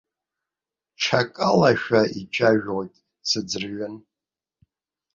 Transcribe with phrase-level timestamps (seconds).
[1.01, 2.93] Ҽакалашәа ицәажәоит,
[3.29, 3.95] сыӡрыҩын.